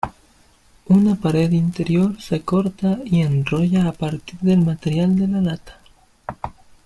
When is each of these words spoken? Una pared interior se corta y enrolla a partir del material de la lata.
Una 0.87 1.13
pared 1.15 1.51
interior 1.51 2.19
se 2.19 2.41
corta 2.41 2.97
y 3.05 3.21
enrolla 3.21 3.87
a 3.87 3.91
partir 3.91 4.39
del 4.39 4.65
material 4.65 5.15
de 5.15 5.27
la 5.27 5.41
lata. 5.41 5.79